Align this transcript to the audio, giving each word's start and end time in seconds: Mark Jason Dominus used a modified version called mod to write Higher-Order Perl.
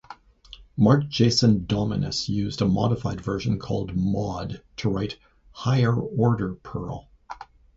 Mark 0.75 1.07
Jason 1.09 1.67
Dominus 1.67 2.27
used 2.27 2.63
a 2.63 2.67
modified 2.67 3.21
version 3.21 3.59
called 3.59 3.95
mod 3.95 4.63
to 4.77 4.89
write 4.89 5.19
Higher-Order 5.51 6.55
Perl. 6.55 7.07